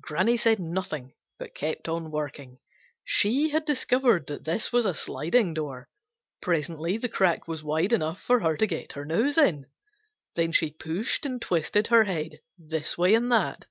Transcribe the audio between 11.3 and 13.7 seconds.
twisted her head this way and that.